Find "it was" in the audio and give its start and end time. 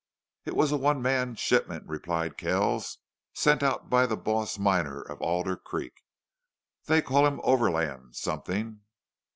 0.45-0.71